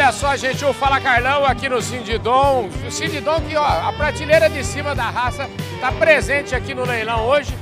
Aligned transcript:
Olha 0.00 0.12
só, 0.12 0.36
gente, 0.36 0.64
o 0.64 0.72
Fala 0.72 1.00
Carlão 1.00 1.44
aqui 1.44 1.68
no 1.68 1.82
Sindidom. 1.82 2.68
O 2.86 2.88
Sindidom 2.90 3.40
que, 3.40 3.56
ó, 3.56 3.64
a 3.64 3.92
prateleira 3.92 4.48
de 4.48 4.62
cima 4.62 4.94
da 4.94 5.10
raça 5.10 5.50
está 5.74 5.90
presente 5.90 6.54
aqui 6.54 6.72
no 6.72 6.84
leilão 6.84 7.26
hoje. 7.26 7.52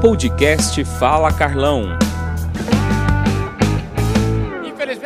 Podcast 0.00 0.84
Fala 0.84 1.32
Carlão. 1.32 1.98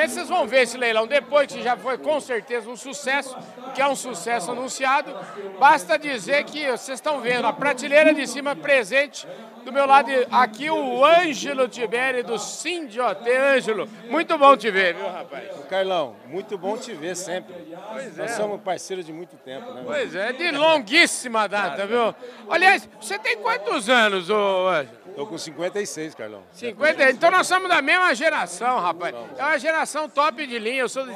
Vocês 0.09 0.29
vão 0.29 0.47
ver 0.47 0.63
esse 0.63 0.77
leilão 0.77 1.07
depois, 1.07 1.47
que 1.47 1.63
já 1.63 1.77
foi 1.77 1.97
com 1.99 2.21
certeza 2.21 2.69
um 2.69 2.77
sucesso, 2.77 3.37
que 3.75 3.81
é 3.81 3.87
um 3.87 3.97
sucesso 3.97 4.51
anunciado. 4.51 5.15
Basta 5.59 5.99
dizer 5.99 6.45
que 6.45 6.71
vocês 6.71 6.99
estão 6.99 7.21
vendo 7.21 7.47
a 7.47 7.53
prateleira 7.53 8.13
de 8.13 8.27
cima 8.27 8.55
presente 8.57 9.27
do 9.65 9.73
meu 9.73 9.87
lado 9.87 10.11
aqui 10.31 10.69
o 10.69 11.05
Ângelo 11.05 11.69
Tiberi 11.69 12.23
do 12.23 12.39
Sindiote. 12.39 13.31
Ângelo, 13.31 13.89
muito 14.09 14.37
bom 14.37 14.57
te 14.57 14.71
ver, 14.71 14.95
viu, 14.95 15.09
rapaz? 15.09 15.45
Carlão, 15.69 16.17
muito 16.27 16.59
bom 16.59 16.77
te 16.77 16.93
ver 16.93 17.17
sempre. 17.17 17.55
Pois 17.93 18.17
Nós 18.17 18.31
é. 18.33 18.35
somos 18.35 18.61
parceiros 18.61 19.07
de 19.07 19.13
muito 19.13 19.37
tempo, 19.37 19.73
né? 19.73 19.83
Pois 19.85 20.15
é, 20.15 20.33
de 20.33 20.51
longuíssima 20.51 21.49
data, 21.49 21.87
viu? 21.87 22.15
Aliás, 22.51 22.89
você 23.01 23.19
tem 23.19 23.39
quantos 23.39 23.89
anos, 23.89 24.29
ô 24.29 24.69
Ângelo? 24.69 25.03
Tô 25.15 25.27
com 25.27 25.37
56, 25.37 26.15
Carlão. 26.15 26.43
50? 26.53 27.11
Então 27.11 27.31
nós 27.31 27.47
somos 27.47 27.69
da 27.69 27.83
mesma 27.83 28.15
geração, 28.15 28.81
rapaz. 28.81 29.15
É 29.37 29.43
uma 29.43 29.59
geração 29.59 29.92
top 30.09 30.47
de 30.47 30.59
linha. 30.59 30.81
Eu, 30.81 30.89
sou 30.89 31.07
de, 31.07 31.15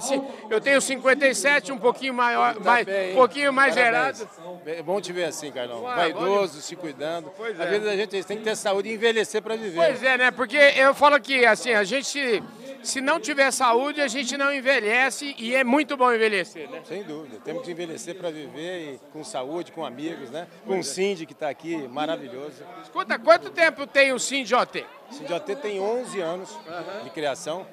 eu 0.51 0.61
tenho 0.61 0.81
57, 0.81 1.73
um 1.73 1.79
pouquinho 1.79 2.15
maior, 2.15 2.55
tá 2.55 2.61
mais, 2.61 2.87
bem, 2.87 3.13
um 3.13 3.15
pouquinho 3.17 3.53
mais 3.53 3.75
gerado. 3.75 4.29
É 4.67 4.83
bom 4.83 5.01
te 5.01 5.13
ver 5.13 5.25
assim, 5.25 5.51
Carlão. 5.51 5.83
Ué, 5.83 5.95
Vaidoso, 5.95 6.61
se 6.61 6.77
cuidando. 6.77 7.31
Pois 7.37 7.59
Às 7.61 7.67
é. 7.67 7.71
vezes 7.71 7.89
a 7.89 7.97
gente 7.97 8.25
tem 8.25 8.39
que 8.39 8.45
ter 8.45 8.57
saúde 8.57 8.89
e 8.89 8.95
envelhecer 8.95 9.43
para 9.43 9.57
viver. 9.57 9.77
Pois 9.77 10.03
é, 10.03 10.19
né? 10.19 10.31
Porque 10.31 10.57
eu 10.57 10.95
falo 10.95 11.21
que 11.21 11.45
assim, 11.45 11.73
a 11.73 11.85
gente 11.85 12.43
se 12.87 13.01
não 13.01 13.19
tiver 13.19 13.51
saúde, 13.51 14.01
a 14.01 14.09
gente 14.09 14.37
não 14.37 14.55
envelhece 14.55 15.35
e 15.39 15.55
é 15.55 15.65
muito 15.65 15.97
bom 15.97 16.13
envelhecer, 16.13 16.71
né? 16.71 16.81
Sem 16.85 17.03
dúvida. 17.03 17.39
Temos 17.45 17.65
que 17.65 17.73
envelhecer 17.73 18.15
para 18.15 18.31
viver 18.31 19.01
com 19.13 19.25
saúde, 19.25 19.73
com 19.73 19.85
amigos, 19.85 20.31
né? 20.31 20.47
Com 20.65 20.79
o 20.79 20.85
Cindy 20.85 21.27
que 21.27 21.33
está 21.33 21.49
aqui, 21.49 21.77
maravilhoso. 21.89 22.63
Escuta, 22.83 23.19
quanto 23.19 23.51
tempo 23.51 23.87
tem 23.87 24.13
o 24.13 24.19
Cindy 24.19 24.55
OT? 24.55 24.87
O 25.11 25.15
Cindy 25.15 25.33
OT 25.33 25.57
tem 25.57 25.81
11 25.81 26.21
anos 26.21 26.51
uhum. 26.53 27.05
de 27.05 27.11
criação. 27.11 27.67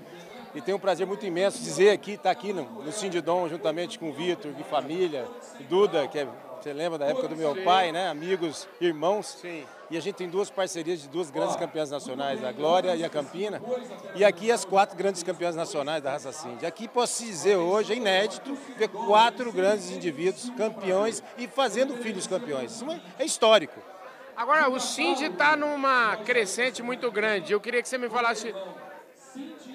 E 0.55 0.61
tenho 0.61 0.77
um 0.77 0.79
prazer 0.79 1.07
muito 1.07 1.25
imenso 1.25 1.61
dizer 1.61 1.89
aqui, 1.89 2.11
estar 2.11 2.23
tá 2.23 2.31
aqui 2.31 2.53
no, 2.53 2.63
no 2.63 2.91
Sindidom, 2.91 3.49
juntamente 3.49 3.97
com 3.97 4.09
o 4.09 4.13
Vitor, 4.13 4.53
de 4.53 4.63
família, 4.63 5.27
Duda, 5.67 6.07
que 6.07 6.19
é 6.19 6.27
você 6.63 6.71
lembra 6.71 6.97
da 6.97 7.07
época 7.07 7.27
do 7.27 7.35
meu 7.35 7.61
pai, 7.61 7.91
né? 7.91 8.07
Amigos, 8.07 8.69
irmãos. 8.79 9.37
Sim. 9.41 9.65
E 9.91 9.97
a 9.97 9.99
gente 9.99 10.15
tem 10.15 10.29
duas 10.29 10.49
parcerias 10.49 11.01
de 11.01 11.09
duas 11.09 11.29
grandes 11.29 11.57
campeãs 11.57 11.91
nacionais, 11.91 12.41
a 12.41 12.53
Glória 12.53 12.95
e 12.95 13.03
a 13.03 13.09
Campina. 13.09 13.61
E 14.15 14.23
aqui 14.23 14.49
as 14.49 14.63
quatro 14.63 14.95
grandes 14.95 15.21
campeãs 15.23 15.57
nacionais 15.57 16.01
da 16.01 16.11
raça 16.11 16.31
Cindy. 16.31 16.65
Aqui 16.65 16.87
posso 16.87 17.21
dizer 17.21 17.57
hoje, 17.57 17.91
é 17.91 17.97
inédito, 17.97 18.57
ver 18.77 18.87
quatro 18.87 19.51
grandes 19.51 19.91
indivíduos 19.91 20.49
campeões 20.51 21.21
e 21.37 21.49
fazendo 21.49 21.97
filhos 21.97 22.27
campeões. 22.27 22.71
Isso 22.71 22.85
é 23.19 23.25
histórico. 23.25 23.81
Agora, 24.33 24.69
o 24.69 24.79
Cindy 24.79 25.25
está 25.25 25.57
numa 25.57 26.15
crescente 26.15 26.81
muito 26.81 27.11
grande. 27.11 27.51
Eu 27.51 27.59
queria 27.59 27.81
que 27.81 27.89
você 27.89 27.97
me 27.97 28.07
falasse 28.07 28.55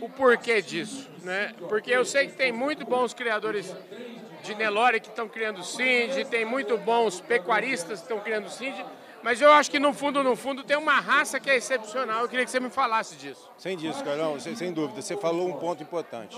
o 0.01 0.09
porquê 0.09 0.63
disso, 0.63 1.09
né? 1.23 1.53
Porque 1.69 1.91
eu 1.91 2.05
sei 2.05 2.27
que 2.29 2.35
tem 2.35 2.53
muito 2.53 2.85
bons 2.85 3.13
criadores 3.13 3.75
de 4.43 4.55
Nelore 4.55 5.01
que 5.01 5.09
estão 5.09 5.29
criando 5.29 5.65
Cindy, 5.65 6.25
tem 6.25 6.45
muito 6.45 6.77
bons 6.79 7.21
pecuaristas 7.21 7.99
que 7.99 8.05
estão 8.05 8.21
criando 8.21 8.49
Cindy, 8.49 8.85
mas 9.23 9.41
eu 9.41 9.53
acho 9.53 9.71
que 9.71 9.79
no 9.79 9.93
fundo, 9.93 10.23
no 10.23 10.37
fundo, 10.37 10.63
tem 10.63 10.77
uma 10.77 11.01
raça 11.01 11.41
que 11.41 11.51
é 11.51 11.57
excepcional. 11.57 12.23
Eu 12.23 12.29
queria 12.29 12.45
que 12.45 12.51
você 12.51 12.61
me 12.61 12.71
falasse 12.71 13.17
disso. 13.17 13.51
Sem 13.59 13.77
disso, 13.77 14.03
Carlão, 14.05 14.39
sem 14.39 14.73
dúvida. 14.73 15.03
Você 15.03 15.17
falou 15.17 15.49
um 15.49 15.55
ponto 15.55 15.83
importante. 15.83 16.37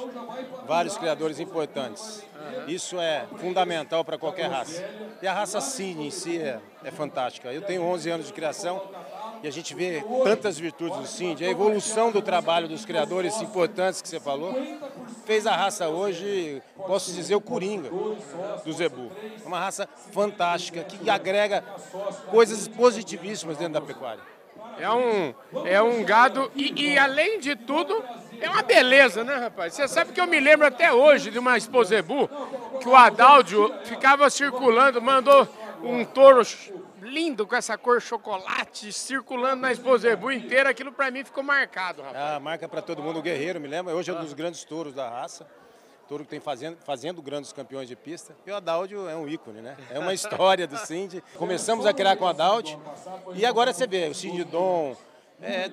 Vários 0.66 0.96
criadores 0.96 1.38
importantes. 1.38 2.24
Isso 2.66 2.98
é 2.98 3.26
fundamental 3.36 4.04
para 4.04 4.16
qualquer 4.16 4.50
raça. 4.50 4.82
E 5.20 5.26
a 5.26 5.32
raça 5.32 5.60
Cindy 5.60 6.06
em 6.06 6.10
si 6.10 6.38
é, 6.38 6.58
é 6.82 6.90
fantástica. 6.90 7.52
Eu 7.52 7.62
tenho 7.62 7.82
11 7.82 8.10
anos 8.10 8.26
de 8.26 8.32
criação 8.32 8.82
e 9.42 9.48
a 9.48 9.50
gente 9.50 9.74
vê 9.74 10.04
tantas 10.24 10.58
virtudes 10.58 10.98
do 10.98 11.06
Cindy, 11.06 11.44
a 11.44 11.50
evolução 11.50 12.10
do 12.10 12.20
trabalho 12.20 12.68
dos 12.68 12.84
criadores 12.84 13.40
importantes 13.40 14.02
que 14.02 14.08
você 14.08 14.20
falou, 14.20 14.54
fez 15.24 15.46
a 15.46 15.56
raça 15.56 15.88
hoje, 15.88 16.62
posso 16.86 17.12
dizer, 17.12 17.34
o 17.34 17.40
Coringa 17.40 17.88
do 18.64 18.72
Zebu. 18.72 19.10
É 19.42 19.46
uma 19.46 19.58
raça 19.58 19.88
fantástica, 20.12 20.84
que 20.84 21.08
agrega 21.08 21.62
coisas 22.30 22.68
positivíssimas 22.68 23.56
dentro 23.56 23.74
da 23.74 23.80
pecuária. 23.80 24.22
É 24.78 24.90
um, 24.90 25.34
é 25.66 25.82
um 25.82 26.04
gado 26.04 26.50
e, 26.54 26.90
e 26.90 26.98
além 26.98 27.38
de 27.38 27.54
tudo, 27.54 28.02
é 28.40 28.48
uma 28.48 28.62
beleza, 28.62 29.22
né, 29.22 29.36
rapaz? 29.36 29.74
Você 29.74 29.86
sabe 29.88 30.12
que 30.12 30.20
eu 30.20 30.26
me 30.26 30.40
lembro 30.40 30.66
até 30.66 30.92
hoje 30.92 31.30
de 31.30 31.38
uma 31.38 31.56
Exposebu 31.56 32.28
que 32.80 32.88
o 32.88 32.96
Adaldio 32.96 33.72
ficava 33.84 34.30
circulando, 34.30 35.02
mandou 35.02 35.46
um 35.82 36.04
touro 36.04 36.42
lindo 37.10 37.46
com 37.46 37.56
essa 37.56 37.76
cor 37.76 38.00
chocolate 38.00 38.92
circulando 38.92 39.62
na 39.62 39.72
Exposebu 39.72 40.30
inteira, 40.30 40.70
aquilo 40.70 40.92
para 40.92 41.10
mim 41.10 41.24
ficou 41.24 41.42
marcado, 41.42 42.02
rapaz. 42.02 42.36
Ah, 42.36 42.40
marca 42.40 42.68
para 42.68 42.80
todo 42.80 43.02
mundo 43.02 43.18
o 43.18 43.22
guerreiro, 43.22 43.60
me 43.60 43.68
lembra? 43.68 43.94
Hoje 43.94 44.10
é 44.10 44.14
um 44.14 44.20
dos 44.20 44.32
grandes 44.32 44.64
touros 44.64 44.94
da 44.94 45.08
raça. 45.08 45.46
Touro 46.08 46.24
que 46.24 46.30
tem 46.30 46.40
fazendo, 46.40 46.76
fazendo 46.84 47.22
grandes 47.22 47.52
campeões 47.52 47.86
de 47.86 47.94
pista. 47.94 48.34
E 48.44 48.50
o 48.50 48.56
Adaldio 48.56 49.08
é 49.08 49.14
um 49.14 49.28
ícone, 49.28 49.60
né? 49.60 49.76
É 49.90 49.98
uma 49.98 50.14
história 50.14 50.66
do 50.66 50.76
Cindy. 50.76 51.22
Começamos 51.36 51.86
a 51.86 51.92
criar 51.92 52.16
com 52.16 52.24
o 52.24 52.28
Adaldio. 52.28 52.80
E 53.34 53.44
agora 53.46 53.72
você 53.72 53.86
vê, 53.86 54.08
o 54.08 54.14
Cindy 54.14 54.42
Dom, 54.42 54.96
é, 55.40 55.70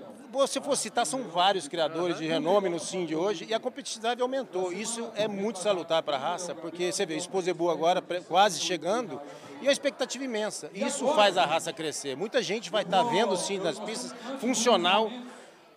se 0.48 0.62
for 0.62 0.78
citar, 0.78 1.06
são 1.06 1.24
vários 1.24 1.68
criadores 1.68 2.18
de 2.18 2.28
renome 2.28 2.70
no 2.70 2.80
Cindy 2.80 3.16
hoje 3.16 3.48
e 3.50 3.54
a 3.54 3.60
competitividade 3.60 4.22
aumentou. 4.22 4.72
Isso 4.72 5.12
é 5.16 5.28
muito 5.28 5.60
salutar 5.60 6.04
para 6.04 6.18
a 6.18 6.20
raça, 6.20 6.54
porque 6.54 6.92
você 6.92 7.06
vê, 7.06 7.16
o 7.16 7.18
Esposebu 7.18 7.70
agora 7.70 8.04
quase 8.28 8.60
chegando 8.60 9.20
e 9.62 9.66
uma 9.66 9.72
expectativa 9.72 10.24
imensa. 10.24 10.70
Isso 10.74 11.08
faz 11.14 11.38
a 11.38 11.46
raça 11.46 11.74
crescer. 11.74 12.16
Muita 12.16 12.42
gente 12.42 12.70
vai 12.70 12.84
estar 12.84 13.04
tá 13.04 13.10
vendo 13.10 13.36
Cindy 13.38 13.64
nas 13.64 13.80
pistas 13.80 14.14
funcional 14.40 15.12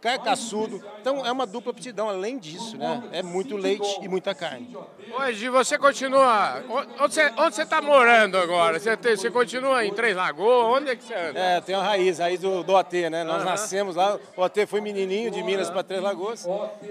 carcaçudo. 0.00 0.82
Então 1.00 1.24
é 1.24 1.30
uma 1.30 1.46
dupla 1.46 1.72
aptidão, 1.72 2.08
além 2.08 2.38
disso, 2.38 2.76
né? 2.76 3.02
É 3.12 3.22
muito 3.22 3.56
leite 3.56 3.98
e 4.02 4.08
muita 4.08 4.34
carne. 4.34 4.76
Hoje 5.12 5.48
você 5.48 5.78
continua. 5.78 6.62
Onde 7.00 7.14
você, 7.54 7.62
está 7.62 7.82
morando 7.82 8.36
agora? 8.38 8.78
Você, 8.78 8.96
tem, 8.96 9.16
você 9.16 9.30
continua 9.30 9.84
em 9.84 9.92
Três 9.92 10.16
Lagoas? 10.16 10.80
Onde 10.80 10.90
é 10.90 10.96
que 10.96 11.04
você 11.04 11.14
anda? 11.14 11.38
É, 11.38 11.60
tem 11.60 11.74
a 11.74 11.82
raiz, 11.82 12.18
raiz 12.18 12.40
do, 12.40 12.62
do 12.62 12.74
OT, 12.74 13.10
né? 13.10 13.24
Nós 13.24 13.42
uhum. 13.42 13.48
nascemos 13.48 13.96
lá, 13.96 14.18
o 14.36 14.42
OT 14.42 14.66
foi 14.66 14.80
menininho 14.80 15.30
de 15.30 15.42
Minas 15.42 15.68
para 15.68 15.82
Três 15.82 16.02
Lagoas. 16.02 16.46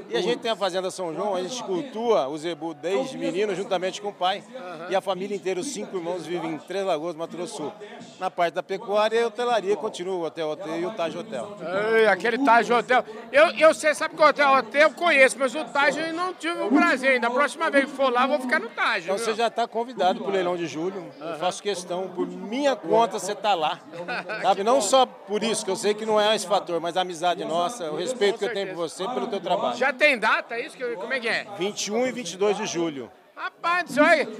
E 0.09 0.16
a 0.16 0.22
gente 0.22 0.40
tem 0.40 0.52
a 0.52 0.56
Fazenda 0.56 0.92
São 0.92 1.14
João, 1.14 1.36
a 1.36 1.42
gente 1.42 1.64
cultua 1.64 2.28
o 2.28 2.38
zebu 2.38 2.74
desde 2.74 3.18
menino, 3.18 3.56
juntamente 3.56 4.02
com 4.02 4.09
o 4.09 4.14
pai. 4.14 4.44
Uhum. 4.53 4.92
E 4.92 4.96
a 4.96 5.02
família 5.02 5.36
inteira, 5.36 5.59
os 5.59 5.68
cinco 5.68 5.98
irmãos, 5.98 6.25
vivem 6.25 6.53
em 6.53 6.58
Três 6.59 6.86
Lagoas, 6.86 7.16
Mato 7.16 7.36
Grosso 7.36 7.58
Sul. 7.58 7.74
Na 8.19 8.30
parte 8.30 8.53
da 8.53 8.64
pecuária 8.64 9.19
e 9.19 9.24
hotelaria 9.24 9.75
continua 9.75 10.16
o 10.16 10.24
Hotel 10.24 10.50
OT 10.50 10.69
e 10.69 10.86
o 10.86 10.92
Taj 10.92 11.18
Hotel. 11.18 11.58
Ei, 11.96 12.08
aquele 12.08 12.38
Taj 12.40 12.72
Hotel 12.72 12.99
hotel. 13.00 13.16
Eu, 13.32 13.48
eu 13.56 13.74
sei, 13.74 13.94
sabe 13.94 14.16
que 14.16 14.22
o 14.22 14.26
hotel, 14.26 14.52
hotel 14.54 14.82
eu 14.82 14.92
conheço, 14.92 15.38
mas 15.40 15.54
o 15.56 15.66
Taj 15.66 16.00
eu 16.00 16.14
não 16.14 16.34
tive 16.34 16.62
o 16.62 16.70
prazer 16.70 17.12
ainda. 17.12 17.28
A 17.28 17.32
próxima 17.32 17.70
vez 17.70 17.86
que 17.86 17.92
for 17.92 18.12
lá, 18.12 18.28
vou 18.28 18.40
ficar 18.40 18.60
no 18.60 18.70
Taj. 18.70 19.06
Então 19.06 19.18
você 19.18 19.34
já 19.34 19.48
está 19.48 19.68
convidado 19.68 20.20
para 20.20 20.30
o 20.30 20.32
leilão 20.32 20.56
de 20.56 20.68
julho. 20.68 21.12
Eu 21.20 21.38
faço 21.40 21.62
questão, 21.62 22.08
por 22.10 22.28
minha 22.28 22.76
conta, 22.76 23.20
você 23.20 23.34
está 23.34 23.54
lá. 23.54 23.80
Sabe? 24.42 24.64
Não 24.64 24.82
só 24.82 25.06
por 25.06 25.44
isso, 25.44 25.66
que 25.66 25.72
eu 25.72 25.76
sei 25.76 25.94
que 25.94 26.06
não 26.06 26.20
é 26.20 26.36
esse 26.36 26.48
fator, 26.48 26.80
mas 26.80 26.98
a 26.98 27.02
amizade 27.02 27.44
nossa, 27.46 27.92
o 27.92 27.98
respeito 27.98 28.40
que 28.40 28.46
eu 28.46 28.54
tenho 28.54 28.68
por 28.68 28.76
você 28.76 29.08
pelo 29.08 29.28
teu 29.28 29.40
trabalho. 29.40 29.78
Já 29.78 29.94
tem 29.94 30.18
data, 30.18 30.56
é 30.56 30.66
isso? 30.66 30.78
Como 30.96 31.14
é 31.14 31.20
que 31.20 31.28
é? 31.28 31.46
21 31.58 32.08
e 32.08 32.12
22 32.12 32.58
de 32.58 32.66
julho. 32.66 33.12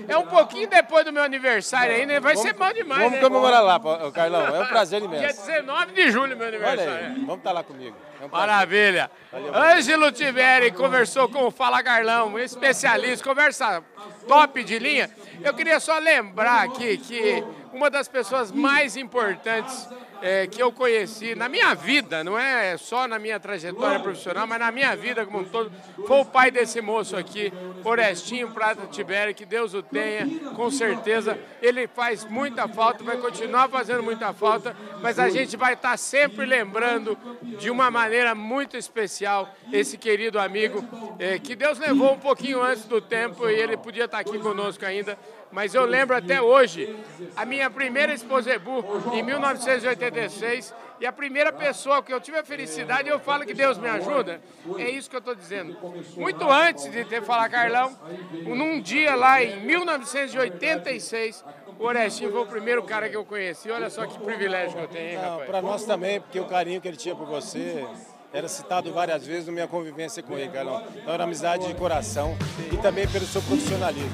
É 0.08 0.18
um 0.18 0.26
pouquinho 0.26 0.68
depois 0.70 1.06
do 1.06 1.12
meu 1.12 1.24
aniversário 1.24 1.96
ainda, 1.96 2.14
né? 2.14 2.20
vai 2.20 2.36
vamos, 2.36 2.50
ser 2.50 2.56
bom 2.56 2.72
demais. 2.72 3.02
Vamos 3.02 3.16
né? 3.18 3.22
comemorar 3.22 3.64
lá, 3.64 3.80
Carlão. 4.12 4.48
É 4.48 4.62
um 4.62 4.66
prazer 4.68 5.02
imenso. 5.02 5.46
Dia 5.46 5.62
19 5.62 5.94
de 5.94 6.12
julho, 6.12 6.38
meu 6.38 6.48
aniversário. 6.48 7.08
Aí, 7.08 7.14
vamos 7.16 7.38
estar 7.38 7.50
tá 7.50 7.52
lá 7.52 7.64
comigo. 7.64 7.96
É 8.22 8.26
um 8.26 8.30
Maravilha. 8.30 9.12
Valeu, 9.32 9.56
Ângelo 9.56 10.12
Tiberi 10.12 10.72
conversou 10.72 11.30
com 11.30 11.46
o 11.46 11.52
Fala 11.52 11.82
Carlão, 11.82 12.28
um 12.28 12.40
especialista, 12.40 13.24
conversa 13.24 13.84
top 14.28 14.64
de 14.64 14.80
linha. 14.80 15.10
Eu 15.44 15.54
queria 15.54 15.80
só 15.80 15.98
lembrar 16.00 16.64
aqui 16.64 16.98
que 16.98 17.44
uma 17.74 17.90
das 17.90 18.08
pessoas 18.08 18.52
mais 18.52 18.98
importantes 18.98 19.88
é, 20.22 20.48
que 20.48 20.62
eu 20.62 20.72
conheci 20.72 21.36
na 21.36 21.48
minha 21.48 21.74
vida, 21.74 22.24
não 22.24 22.38
é 22.38 22.78
só 22.78 23.08
na 23.08 23.18
minha 23.18 23.40
trajetória 23.40 24.00
profissional, 24.00 24.46
mas 24.46 24.60
na 24.60 24.72
minha 24.72 24.96
vida 24.96 25.26
como 25.26 25.40
um 25.40 25.46
todo, 25.46 25.72
foi 26.06 26.20
o 26.20 26.26
pai 26.26 26.52
desse 26.52 26.82
moço 26.82 27.16
aqui, 27.16 27.54
Orestinho 27.84 28.52
Prata 28.52 28.86
Tibério, 28.88 29.34
que 29.34 29.46
Deus 29.46 29.74
o 29.74 29.82
tenha, 29.82 30.28
com 30.56 30.70
certeza. 30.70 31.40
Ele 31.62 31.88
faz 31.88 32.26
muita 32.26 32.68
falta, 32.68 33.04
vai 33.04 33.18
continuar 33.18 33.70
fazendo 33.70 34.04
muita 34.04 34.34
falta, 34.34 34.76
mas 35.02 35.20
a 35.20 35.30
gente 35.30 35.56
vai 35.56 35.74
estar 35.74 35.98
sempre 35.98 36.46
lembrando 36.46 37.18
de 37.42 37.70
uma 37.70 37.90
maneira 37.90 38.36
muito 38.36 38.76
especial 38.76 39.54
esse 39.72 39.98
querido 39.98 40.40
amigo, 40.40 40.84
é, 41.18 41.40
que 41.40 41.56
Deus 41.56 41.80
levou 41.80 42.14
um 42.14 42.20
pouquinho 42.20 42.62
antes 42.62 42.86
do 42.86 43.00
tempo 43.00 43.50
e 43.50 43.54
ele 43.54 43.78
podia 43.78 44.06
estar 44.06 44.20
aqui 44.20 44.38
conosco 44.40 44.86
ainda, 44.86 45.18
mas 45.52 45.74
eu 45.74 45.86
lembro 45.86 46.16
até 46.16 46.42
hoje, 46.42 46.96
a 47.36 47.44
minha 47.44 47.59
primeira 47.68 48.14
esposa 48.14 48.52
Ebu, 48.52 48.86
em 49.14 49.24
1980 49.24 50.20
86. 50.20 50.74
E 51.00 51.06
a 51.06 51.14
primeira 51.14 51.52
pessoa 51.54 52.04
que 52.04 52.14
eu 52.14 52.20
tive 52.20 52.38
a 52.38 52.44
felicidade, 52.44 53.08
eu 53.08 53.20
falo 53.20 53.46
que 53.46 53.54
Deus 53.54 53.78
me 53.78 53.88
ajuda, 53.88 54.42
é 54.78 54.90
isso 54.90 55.10
que 55.10 55.16
eu 55.16 55.20
estou 55.20 55.34
dizendo. 55.34 55.78
Muito 56.18 56.50
antes 56.50 56.92
de 56.92 57.06
ter 57.06 57.24
falar 57.24 57.48
Carlão, 57.50 57.98
num 58.44 58.82
dia 58.82 59.16
lá 59.16 59.42
em 59.42 59.62
1986, 59.62 61.46
o 61.80 61.86
Orestinho 61.86 62.32
foi 62.32 62.42
o 62.42 62.46
primeiro 62.46 62.84
cara 62.84 63.08
que 63.08 63.16
eu 63.16 63.24
conheci. 63.24 63.72
Olha 63.72 63.90
só 63.90 64.06
que 64.06 64.20
privilégio 64.20 64.78
que 64.78 64.84
eu 64.84 64.88
tenho, 64.90 65.10
hein, 65.12 65.16
rapaz? 65.16 65.50
Para 65.50 65.62
nós 65.62 65.86
também, 65.86 66.20
porque 66.20 66.40
o 66.40 66.46
carinho 66.46 66.82
que 66.82 66.88
ele 66.90 66.98
tinha 66.98 67.16
por 67.16 67.28
você 67.28 67.88
era 68.34 68.50
citado 68.50 68.92
várias 68.92 69.26
vezes 69.26 69.46
na 69.46 69.54
minha 69.54 69.68
convivência 69.68 70.22
com 70.22 70.38
ele, 70.38 70.50
Carlão. 70.50 70.84
Então 70.96 71.14
era 71.14 71.24
amizade 71.24 71.66
de 71.66 71.74
coração 71.76 72.38
e 72.74 72.78
também 72.78 73.08
pelo 73.08 73.26
seu 73.26 73.42
profissionalismo. 73.42 74.12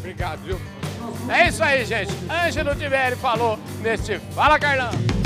Obrigado, 0.00 0.40
viu? 0.40 0.81
É 1.28 1.48
isso 1.48 1.62
aí, 1.62 1.84
gente. 1.84 2.12
Ângelo 2.30 2.74
Tivelli 2.74 3.16
falou 3.16 3.58
neste 3.80 4.18
Fala 4.34 4.58
Carlão. 4.58 5.21